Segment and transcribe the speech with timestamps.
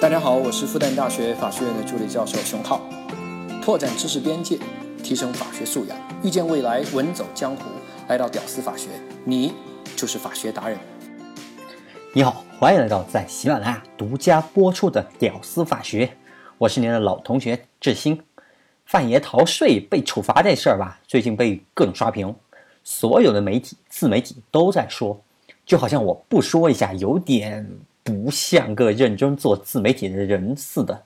[0.00, 2.88] 大家好，我是复旦大学法学院的助理教授熊浩。
[3.60, 4.56] 拓展知识边界，
[5.02, 7.64] 提升法学素养，遇见未来，稳走江湖。
[8.06, 8.90] 来到屌丝法学，
[9.24, 9.52] 你
[9.96, 10.78] 就是法学达人。
[12.12, 16.06] 你好，欢迎来到在喜马拉雅独家播出的《屌丝法学》，
[16.58, 18.22] 我是您的老同学志新。
[18.86, 22.32] 范爷逃税被处罚这事儿吧，最近被各种刷屏，
[22.84, 25.20] 所有的媒体、自媒体都在说，
[25.66, 27.68] 就好像我不说一下，有点。
[28.08, 31.02] 不像个认真做自媒体的人似的，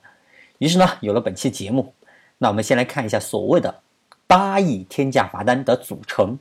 [0.59, 1.93] 于是呢，有了本期节目。
[2.37, 3.81] 那我们先来看一下所谓的
[4.25, 6.39] 八亿天价罚单的组成。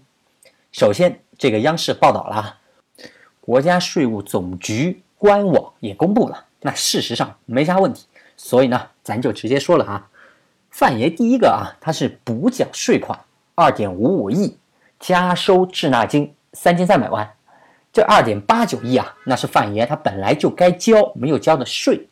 [0.70, 2.59] 首先，这个央视报道了，
[3.41, 8.06] 国家税务总局官网也公布了，那事实上没啥问题。
[8.37, 10.09] 所以呢，咱就直接说了啊，
[10.70, 13.19] 范爷第一个啊，他是补缴税款
[13.56, 14.56] 二点五五亿，
[15.01, 17.34] 加收滞纳金三千三百万。
[17.92, 22.09] 这二点八九亿啊，那是范爷他本来就该交没有交的税，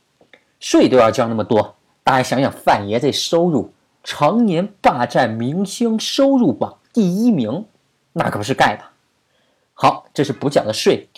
[0.58, 3.72] 税都要交那么多，大家想想，范爷这收入
[4.04, 7.64] 常年霸占明星收入榜第一名，
[8.12, 8.84] 那可不是盖的。
[9.72, 11.08] 好，这是补缴的税。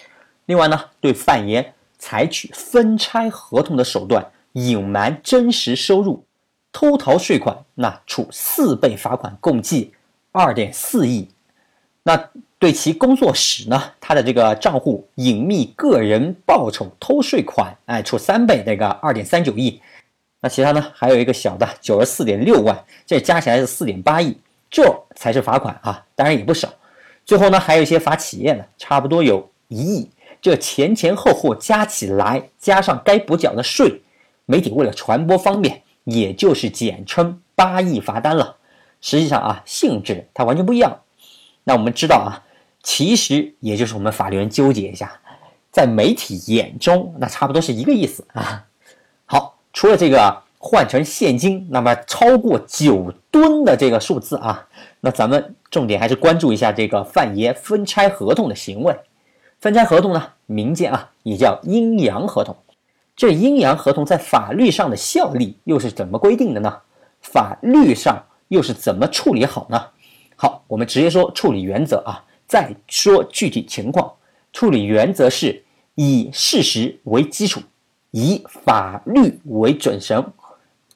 [0.46, 6.24] 另外呢，对范爷采取分拆合同的手段，隐瞒真实收入，
[6.70, 9.92] 偷逃税款，那处四倍罚款，共计
[10.30, 11.28] 二点四亿。
[12.04, 12.30] 那。
[12.62, 19.80] 对其工作室呢，他的这个账户隐秘个人报酬偷税款，哎，处三倍，那个二点三九亿。
[20.40, 24.36] 那其他呢，还有一个小的九十四点六万，这加起来是四点八亿，
[24.70, 24.84] 这
[25.16, 26.72] 才是罚款啊，当然也不少。
[27.24, 30.08] 最后呢，还有一些罚企业的，差不多有一亿，
[30.40, 34.00] 这前前后后加起来，加上该补缴的税，
[34.46, 38.54] 媒体为了传播方便，也就是简称八亿罚单了。
[39.00, 41.00] 实际上啊，性质它完全不一样。
[41.64, 42.38] 那我们知道啊。
[42.82, 45.12] 其实也就是我们法律人纠结一下，
[45.70, 48.64] 在媒体眼中，那差不多是一个意思啊。
[49.24, 54.66] 好，除了这个换成现金，那么超过九吨的这个数字啊，
[55.00, 58.94] 那咱们重点还是关注一下这个范爷分拆合同的行为。
[59.60, 62.56] 分拆合同呢，民间啊也叫阴阳合同。
[63.14, 66.78] 这阴阳合同在法律上的效力又是怎么规定的呢？
[67.20, 69.86] 法律上又是怎么处理好呢？
[70.34, 72.24] 好，我们直接说处理原则啊。
[72.52, 74.12] 再说具体情况，
[74.52, 75.64] 处理原则是
[75.94, 77.62] 以事实为基础，
[78.10, 80.22] 以法律为准绳。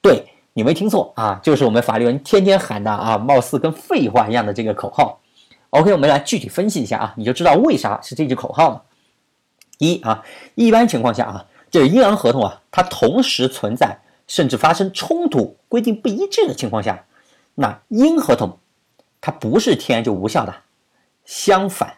[0.03, 0.23] 对
[0.53, 5.19] 你没听错啊，就是我们法律人天天喊的啊，貌似跟废话一样的这个口号。
[5.71, 8.83] OK，我们来具体分析一下啊，你就知道为啥是这句口号了。
[9.79, 13.97] 一啊，一般情况下啊，这阴阳合同啊，它同时存在
[14.27, 17.03] 甚至发生冲突、规定不一致的情况下，
[17.55, 18.59] 那阴合同
[19.19, 20.53] 它不是天然就无效的。
[21.27, 21.93] 相反，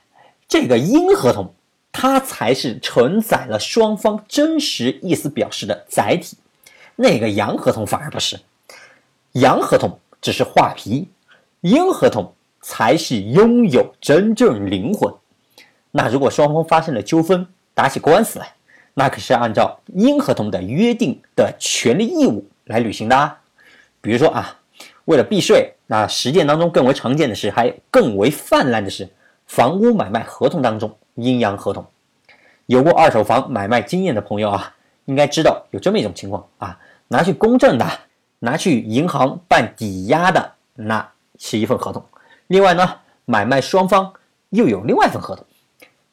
[0.47, 1.53] 这个阴合同，
[1.91, 6.35] 它才是承载了双方真实意思表示的载体，
[6.95, 8.39] 那个阳合同反而不是。
[9.33, 11.07] 阳合同只是画皮，
[11.61, 15.13] 阴合同才是拥有真正灵魂。
[15.91, 18.51] 那如果双方发生了纠纷，打起官司来，
[18.95, 23.39] 那可是按照阴合同的约定的权利义务来履行的啊。
[24.01, 24.59] 比如说啊，
[25.05, 29.07] 为了避税，那实践当中更为常见的是，还更为泛滥的是。
[29.49, 31.83] 房屋买卖合同当中，阴阳合同，
[32.67, 37.85] 有过二手房买卖经验的朋友啊，应该知道有这么一种情况啊，拿去公证的，
[38.37, 41.05] 拿去银行办抵押的，那
[41.39, 42.05] 是一份合同。
[42.45, 44.13] 另外呢，买卖双方
[44.49, 45.43] 又有另外一份合同。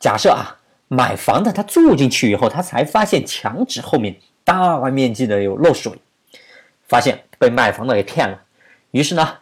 [0.00, 0.56] 假设啊，
[0.88, 5.92] 买房的他住进去以后，他才发现墙纸后面大面积的有漏水，
[6.88, 8.40] 发现被卖房的给骗了，
[8.92, 9.36] 于是呢。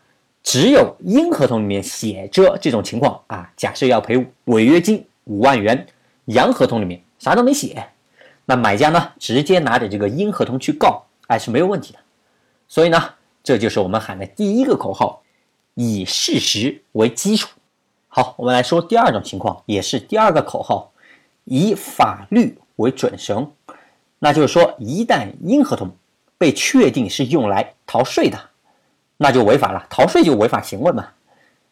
[0.44, 5.86] 只有阴合同里面写着这种情况啊，假设要赔违约金五万元，
[6.26, 7.84] 阳合同里面啥都没写，
[8.44, 11.98] 那买家呢直接拿着这个阴合同去告，哎是没有问题的。
[12.68, 15.22] 所以呢，这就是我们喊的第一个口号，
[15.72, 17.48] 以事实为基础。
[18.08, 20.92] 好，我们来说第二种情况，也是第二个口号，
[21.44, 23.50] 以法律为准绳。
[24.18, 25.90] 那就是说，一旦阴合同
[26.36, 28.38] 被确定是用来逃税的。
[29.16, 31.06] 那就违法了，逃税就违法行为嘛。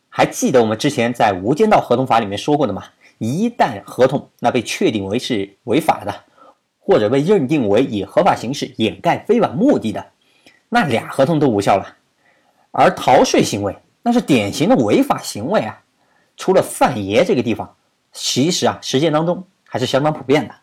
[0.08, 2.84] 还记得我们之前在《无间道合同法》里面说过的吗？
[3.18, 6.14] 一旦合同那被确定为是违法的，
[6.80, 10.04] 或者被认定为以合法形式掩盖非法目的的，
[10.68, 11.96] 那俩合同都无效了。
[12.72, 15.78] 而逃税行为那是典型的违法行为啊。
[16.36, 17.74] 除了范爷这个地方，
[18.12, 20.54] 其实啊，实践当中还是相当普遍的。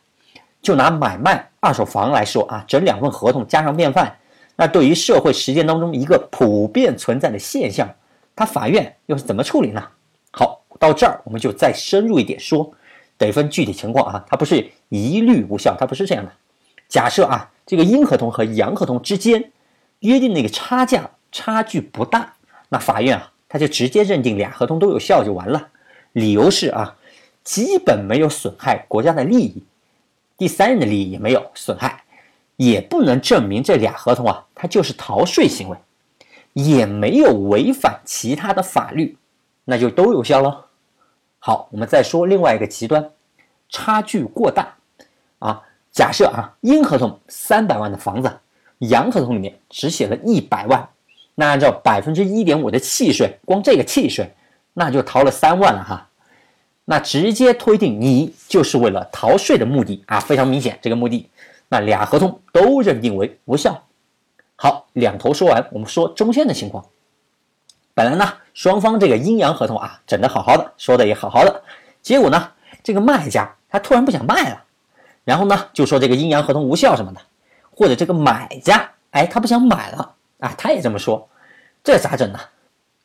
[0.62, 4.18] 就拿买卖二手房来说啊，整两份合同加上便饭。
[4.60, 7.90] 那对于社会实践当中一个普遍存在的现象，
[8.36, 9.82] 他法院又是怎么处理呢？
[10.32, 12.70] 好，到这儿我们就再深入一点说，
[13.18, 16.32] 得分具体情况啊，它不是一律无效，它不是这样的。
[16.90, 19.50] 假设啊，这个阴合同和阳合同之间
[20.00, 22.34] 约定那个差价差距不大，
[22.68, 25.70] 那法院啊他就直接认定俩合同都有效就完了。
[26.12, 26.98] 理由是啊，
[27.46, 29.64] 基本没有损害国家的利益，
[30.38, 32.04] 第三人的利益也没有损害，
[32.60, 35.78] 也不能证明这俩合同啊它就是逃税行为，
[36.52, 39.16] 也没有违反其他的法律，
[39.64, 40.66] 那就都有效了。
[41.40, 43.12] 好，我们再说另外一个极端，
[43.70, 44.76] 差距过大
[45.40, 45.62] 啊。
[45.90, 48.30] 假设啊，阴合同三百万的房子，
[48.80, 50.90] 阳合同里面只写了一百万，
[51.36, 54.30] 那按照百分之一点五的契税，光这个契税，
[54.74, 56.10] 那就逃了三万了哈。
[56.84, 61.30] 那直接推定你就是为了逃税的目的啊，非常明显这个目的，
[61.70, 63.82] 那俩合同都认定为无效。
[64.56, 66.86] 好，两头说完，我们说中间的情况。
[67.94, 71.64] 本来呢，双方这个阴阳合同啊，整得好好的，说的也好好的，
[72.02, 72.52] 结果呢，
[72.84, 74.64] 这个卖家他突然不想卖了。
[75.24, 77.22] 然后呢，就说这个阴阳合同无效什么的，
[77.72, 81.30] 或者这个买家，哎，他不想买了啊，他也这么说，
[81.84, 82.40] 这咋整呢？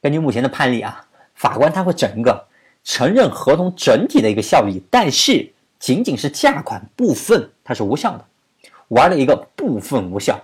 [0.00, 2.46] 根据目前的判例啊，法官他会整一个
[2.82, 8.25] 承认合同整体的一个效力，但是仅仅是价款部分它是无效的，
[8.94, 10.41] 玩了一个部分无效。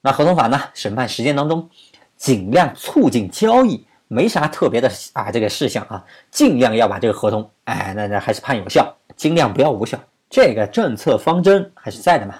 [0.00, 1.68] 那合同法呢，审判实践当中
[2.16, 9.98] 尽量促进交易，没啥特别的啊这个事项啊，尽量要把这个合同，哎，那那还是判有效，尽量不要无效。
[10.30, 12.34] 这个政策方针还是在的嘛，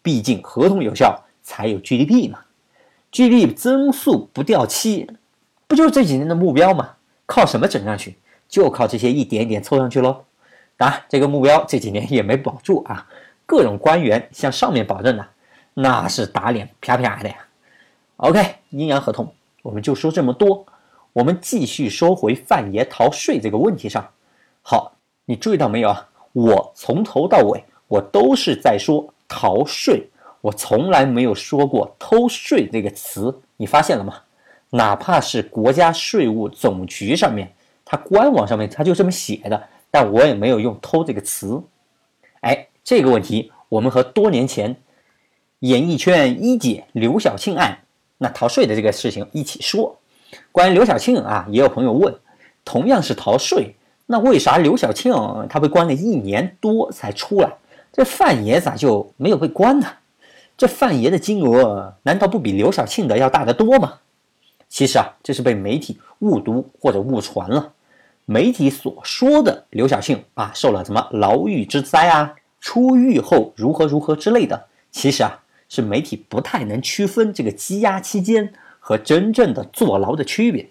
[0.00, 2.38] 毕竟合同有效才有 GDP 嘛
[3.10, 5.10] ，GDP 增速不掉期，
[5.66, 6.90] 不就是这几年的目标嘛？
[7.26, 8.16] 靠什么整上去？
[8.48, 10.24] 就靠这些一点一点凑上去喽。
[10.76, 13.06] 当然，这个目标这几年也没保住啊，
[13.46, 15.26] 各种官员向上面保证的，
[15.74, 17.36] 那是打脸啪啪的呀。
[18.16, 20.66] OK，阴阳合同我们就说这么多，
[21.12, 24.08] 我们继续说回范爷逃税这个问题上。
[24.62, 24.92] 好，
[25.24, 26.08] 你注意到没有啊？
[26.32, 30.08] 我从头到尾，我都是在说逃税，
[30.40, 34.14] 我从来没有说过偷税这个词，你发现了吗？
[34.70, 37.52] 哪怕是国家税务总局上面，
[37.84, 41.62] 它官网上面它就这么写的，但我也没有用偷这个词。
[42.40, 44.76] 哎，这个问题我们和多年前
[45.60, 47.78] 演艺圈一姐刘晓庆案
[48.18, 49.96] 那逃税的这个事情一起说。
[50.50, 52.14] 关于刘晓庆啊，也有朋友问，
[52.64, 53.74] 同样是逃税。
[54.06, 55.12] 那为啥刘晓庆
[55.48, 57.52] 他被关了一年多才出来？
[57.92, 59.86] 这范爷咋就没有被关呢？
[60.56, 64.00] 这范爷的金额难道不比刘晓庆的要大得多吗？
[64.68, 67.72] 其实啊，这是被媒体误读或者误传了。
[68.24, 78.50] 媒体所说的刘晓庆啊受了什么牢狱之灾啊，出狱后如何如何之类的，其实啊是媒体不太能区分这个羁押期间
[78.80, 80.66] 和真正的坐牢的区别。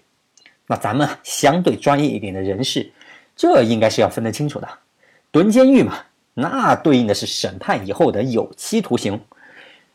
[0.66, 2.90] 那咱们相对专业一点的人士。
[3.34, 4.68] 这应该是要分得清楚的，
[5.30, 5.98] 蹲监狱嘛，
[6.34, 9.18] 那对应的是审判以后的有期徒刑，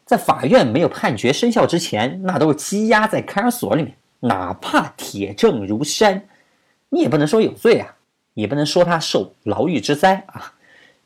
[0.06, 6.28] 在法院没有判决生效之前，那都是羁押在看守所里面，哪怕铁证如山，
[6.90, 7.96] 你也不能说有罪啊，
[8.34, 10.54] 也不能说他受牢狱之灾啊。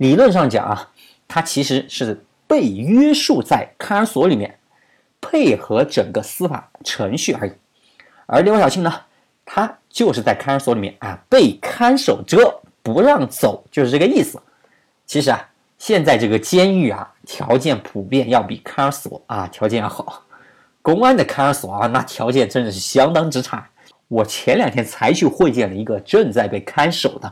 [0.02, 0.90] 理论上讲啊，
[1.28, 4.58] 他其实是被约束在看守所里面，
[5.22, 7.52] 配合整个司法程序而已。
[8.26, 8.92] 而刘晓庆呢？
[9.46, 14.42] 他就是在看守所里面啊，被看守着不让走，就是这个意思。
[15.06, 20.24] 其实啊，现在这个监狱啊，条件普遍要比看守所啊条件要好。
[20.82, 23.70] 公安的看守所啊，那条件真的是相当之差。
[24.08, 27.32] 我前两天才去会见了一个正在被看守的，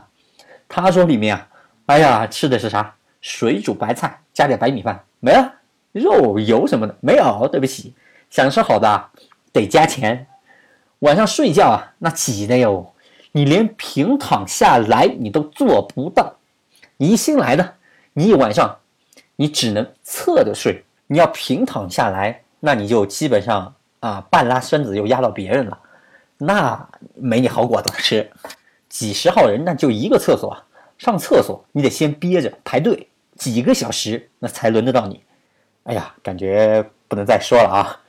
[0.68, 1.48] 他说里面啊，
[1.90, 2.94] 哎呀，吃的是啥？
[3.20, 5.54] 水煮白菜加点白米饭，没了，
[5.90, 7.48] 肉油什么的没有。
[7.50, 7.92] 对不起，
[8.30, 9.08] 想吃好的
[9.52, 10.28] 得加钱。
[11.00, 12.94] 晚上睡觉啊，那挤的哟，
[13.32, 16.36] 你连平躺下来你都做不到。
[16.98, 17.74] 你一新来的，
[18.12, 18.78] 你一晚上，
[19.34, 20.84] 你只能侧着睡。
[21.08, 25.76] 你要平躺下来，那你就基本上啊，半拉身子又压到别人了，
[26.38, 28.30] 那没你好果子吃。
[28.88, 30.56] 几十号人，那就一个厕所，
[31.00, 35.20] 上厕所你得先憋着排队几个小时，那才轮得到你。
[35.84, 38.00] 哎呀，感觉不能再说了啊，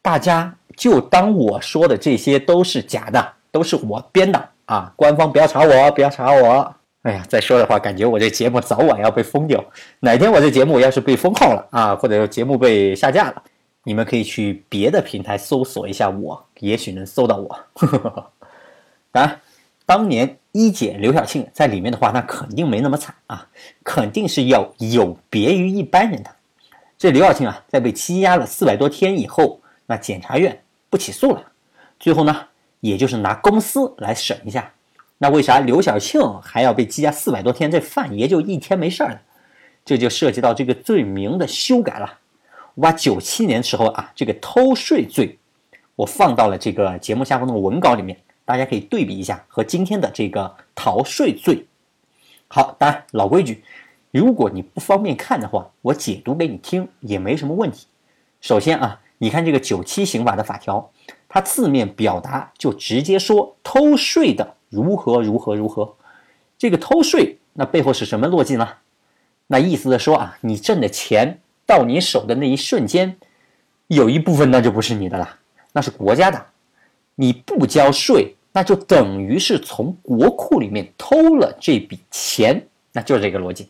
[0.00, 0.56] 大家。
[0.76, 4.92] 就当我说的这些都是假的，都是我编的啊！
[4.94, 6.74] 官方不要查我，不要查我！
[7.00, 9.64] 哎呀，再说的话，感觉我这节目早晚要被封掉。
[10.00, 13.42] 哪天我这节目要是被封号了啊，或者节目被下架了，
[13.84, 17.58] 你们可以去别的平台搜索一下我，也许能搜到我。
[19.10, 19.40] 当 然，
[19.86, 23.46] 当年一姐刘晓庆在里面的话，那肯定没那么惨啊，
[23.84, 26.30] 肯定是要有别于一般人的。
[26.96, 30.62] 这刘晓庆啊，在被羁押了四百多天以后，那检察院。
[30.88, 31.44] 不起诉了，
[32.00, 32.34] 最后呢，
[32.80, 34.72] 也就是拿公司来审一下。
[35.18, 39.18] 那为啥刘晓庆还要被羁押四百多天，这范爷就一天没事儿呢？
[39.84, 42.18] 这就涉及到这个罪名的修改了。
[42.76, 45.38] 我把九七年时候啊这个偷税罪，
[45.96, 51.66] 我放到了这个节目下方的文稿里面，大家可以对比一下和今天的这个逃税罪。
[52.48, 53.62] 好，当然老规矩，
[54.12, 57.86] 如果你不方便看的话，我解读给你听也没什么问题。
[58.40, 60.90] 首先啊，你看这个九七刑法的法条，
[61.28, 65.96] 它字面表达就直接说偷税的如何如何如何。
[66.56, 68.68] 这个偷税，那背后是什么逻辑呢？
[69.48, 73.16] 那意思的说啊，你挣的钱到你手的那一瞬间，
[73.88, 75.38] 有一部分那就不是你的了，
[75.72, 76.46] 那是国家的。
[77.16, 83.68] 你不交税，那就等于是从国库里面偷了这笔钱，那就是这个逻辑。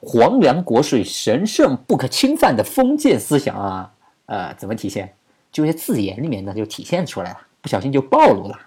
[0.00, 3.92] 皇粮国税神圣不可侵犯的封建思想啊，
[4.26, 5.12] 呃，怎么体现？
[5.50, 8.58] 就些字眼里面呢就体现出来了，不小心就暴露了。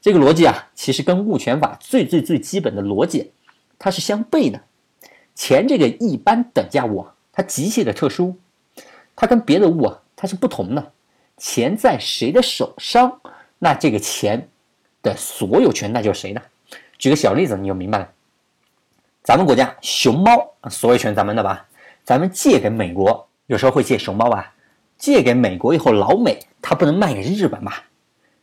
[0.00, 3.32] 这个逻辑啊，其实跟物权法最最最基本的逻辑，
[3.78, 4.60] 它是相悖的。
[5.34, 8.36] 钱这个一般等价物啊，它极其的特殊，
[9.14, 10.92] 它跟别的物啊，它是不同的。
[11.36, 13.20] 钱在谁的手上，
[13.58, 14.48] 那这个钱
[15.02, 16.42] 的所有权那就是谁的。
[16.98, 18.10] 举个小例子，你就明白了。
[19.22, 21.66] 咱们国家熊猫所有权咱们的吧？
[22.04, 24.54] 咱们借给美国，有时候会借熊猫吧？
[24.96, 27.84] 借给美国以后，老美他不能卖给日本吧？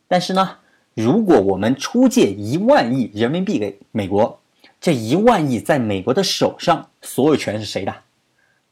[0.07, 0.57] 但是呢，
[0.93, 4.39] 如果我们出借一万亿人民币给美国，
[4.79, 7.95] 这一万亿在美国的手上，所有权是谁的？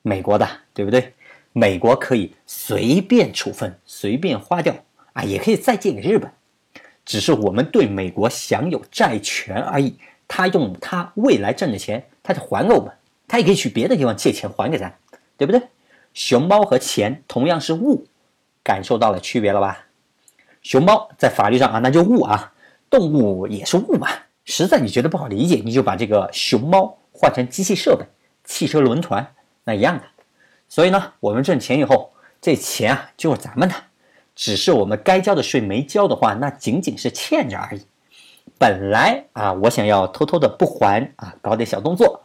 [0.02, 1.14] 美国的，对不对？
[1.54, 4.76] 美国可以随便处分、随便花掉
[5.14, 6.32] 啊，也可以再借给日本，
[7.06, 9.96] 只是我们对美国享有债权而已。
[10.28, 12.92] 他用他未来挣的钱，他就还给我们，
[13.28, 14.96] 他也可以去别的地方借钱还给咱，
[15.36, 15.62] 对不对？
[16.14, 18.06] 熊猫和钱同样是物，
[18.64, 19.86] 感受到了区别了吧？
[20.62, 22.54] 熊猫在法律上啊，那就物啊，
[22.90, 24.08] 动物也是物嘛。
[24.46, 28.06] 实在你觉得不好理解，你就把这个熊猫换成机器设备、
[28.44, 29.34] 汽车轮船，
[29.66, 30.04] 那一样的。
[30.70, 33.76] 所以呢，我们挣钱以后，这钱啊就是咱们的，
[34.36, 37.82] 只是我们该交的税没交的话，那仅仅是欠着而已。
[38.58, 42.22] 本来啊，我想要偷偷的不还啊，搞点小动作，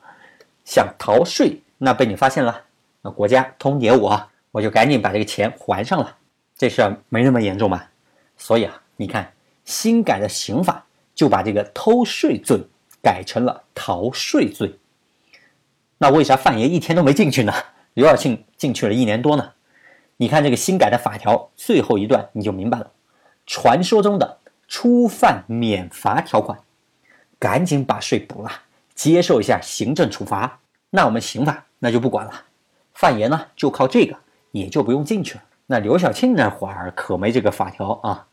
[0.65, 2.63] 想逃税，那被你发现了，
[3.03, 6.17] 那国家通牒我，我就赶紧把这个钱还上了。
[6.57, 7.91] 这事儿没那么严重吧？
[8.37, 9.33] 所以啊，你看
[9.65, 10.83] 新改的刑法。
[11.17, 12.61] 就把这个偷税罪
[13.03, 14.79] 改成了逃税罪。
[15.97, 17.55] 那为啥范爷一天都没进去呢？
[17.95, 19.51] 刘晓庆进去了一年多呢？
[20.17, 22.91] 你看这个新改的法条最后一段，你就明白了。
[23.47, 26.59] 传说中的初犯免罚条款，
[27.39, 28.51] 赶紧把税补了，
[28.95, 30.61] 接受一下行政处罚。
[30.91, 32.33] 那我们刑法那就不管了，
[32.95, 34.17] 范爷呢就靠这个，
[34.53, 35.43] 也就不用进去了。
[35.67, 38.27] 那刘晓庆那会儿可没这个法条啊，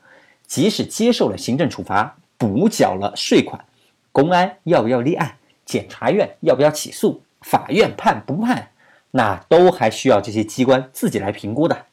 [0.46, 2.16] 即使接受了行政处罚。
[2.36, 3.64] 补缴了税款，
[4.12, 5.38] 公安要不要立案？
[5.66, 7.24] 检察院要不要起诉？
[7.40, 8.72] 法院判不判？
[9.16, 11.86] 那都还需要这些机关自己来评估的。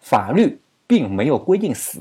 [0.00, 2.00] 法律并没有规定死，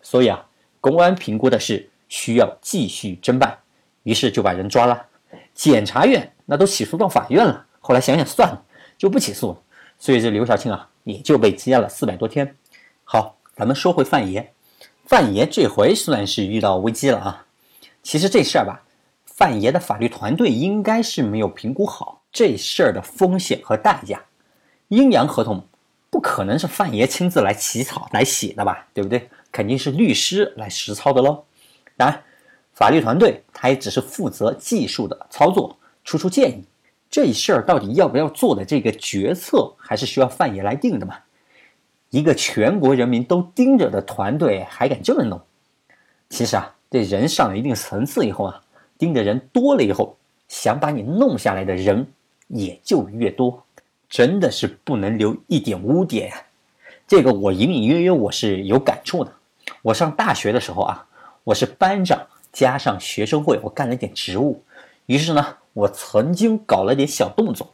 [0.00, 0.46] 所以啊，
[0.80, 3.58] 公安评估的是需要继续侦办，
[4.04, 5.06] 于是就把人抓了。
[5.54, 8.64] 检察院那都起诉到法院了，后来想想算了，
[8.96, 9.58] 就不起诉了。
[9.98, 12.56] 所以这刘晓庆啊，也就被羁押了四百多天。
[13.04, 14.52] 好，咱们说回范爷。
[15.04, 17.46] 范爷这回算是遇到危机了啊！
[18.02, 18.82] 其实这事儿吧，
[19.26, 24.22] 范爷的法律团队应该是没有评估好这事儿的风险和代价。
[24.88, 25.64] 阴阳合同
[26.10, 28.88] 不可能是范爷亲自来起草来写的吧？
[28.92, 29.28] 对不对？
[29.50, 31.44] 肯定是律师来实操的喽。
[31.96, 32.22] 当然，
[32.72, 36.64] 法律团队他也只是负责技术的操作，出出建议。
[37.10, 41.18] 这事儿到底要不要做的这个决策，还是需要范爷来定的嘛？
[42.08, 45.40] 一个全国人民都盯着的团队还敢这么弄？
[46.30, 48.62] 其实啊，这人上了一定层次以后啊，
[48.96, 50.16] 盯的人多了以后，
[50.48, 52.06] 想把你弄下来的人
[52.52, 53.64] 也就越多，
[54.08, 56.42] 真的是不能留一点污点呀。
[57.08, 59.32] 这个我隐隐约约我是有感触的。
[59.82, 61.06] 我上大学的时候啊，
[61.44, 64.62] 我是班长加上学生会，我干了点职务，
[65.06, 67.72] 于是呢，我曾经搞了点小动作。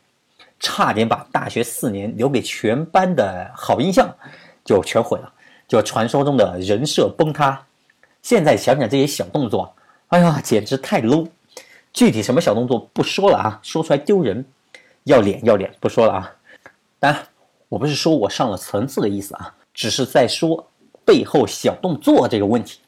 [0.60, 4.12] 差点把大学四年留给全班的好印象
[4.64, 5.32] 就全毁了，
[5.68, 7.64] 就传说中的人设崩塌。
[8.22, 9.72] 现在想想这些小动作，
[10.08, 11.28] 哎呀，简直太 low。
[11.92, 14.44] 具体什么小动作不说了啊，说出来丢人，
[15.08, 16.32] 要脸要脸，不说了啊。
[17.00, 17.26] 当然，
[17.68, 20.68] 我不是说我上了层次的意思啊，只是在说
[21.04, 22.80] 背后小动作这个问题。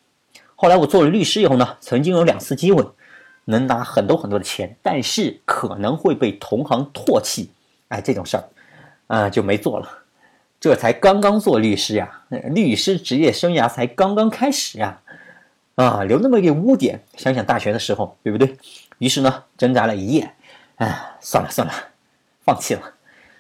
[0.54, 2.86] 后来我做了律师以后呢，曾经有两次机会
[3.46, 7.50] 能拿很多很多的钱，但是可能会被同行唾弃。
[7.88, 8.44] 哎，这种事儿，
[9.06, 9.88] 啊，就没做了。
[10.60, 15.00] 这才刚刚做律师呀，律师职业生涯才刚刚开始呀，
[15.76, 18.54] 啊，留那么一个污点，想想大学的时候，对不对？
[18.98, 20.30] 于是呢，挣扎了一夜，
[20.76, 21.72] 哎，算了算了，
[22.44, 22.82] 放弃了。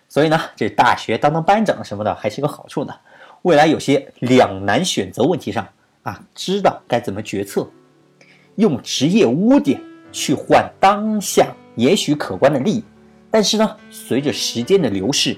[0.08, 2.94] 所以呢，这大学当当班长什么的还是有好处的。
[3.42, 5.66] 未来有些两难选择问题上
[6.02, 7.68] 啊，知道该怎么决策，
[8.56, 9.80] 用职业污点
[10.12, 12.84] 去换当下也许可观的利益，
[13.30, 15.36] 但是呢，随着时间的流逝，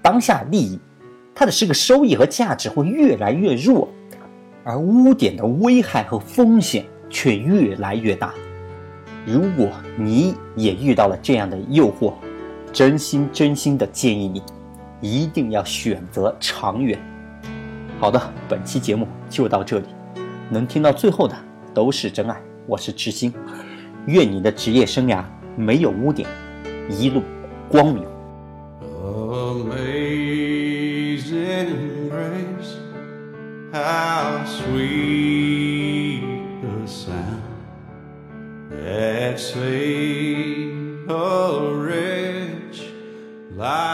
[0.00, 0.78] 当下利益
[1.34, 3.88] 它的这个收益和价值会越来越弱，
[4.62, 8.34] 而污点的危害和风险却越来越大。
[9.24, 12.12] 如果你也遇到了这样的诱惑，
[12.72, 14.42] 真心真心的建议你，
[15.02, 16.98] 一定要选择长远。
[18.00, 19.84] 好的，本期节目就到这里，
[20.48, 21.36] 能听到最后的
[21.74, 22.40] 都是真爱。
[22.66, 23.34] 我是知心，
[24.06, 25.22] 愿你的职业生涯
[25.54, 26.26] 没有污点，
[26.88, 27.22] 一路
[27.68, 28.02] 光明。
[33.74, 36.20] How sweet
[36.60, 37.40] the sound
[39.36, 40.31] saved
[43.62, 43.91] Live.